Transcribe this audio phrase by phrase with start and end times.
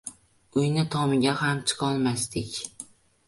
[0.61, 2.57] Uyni tomiga ham chiqolmasdik.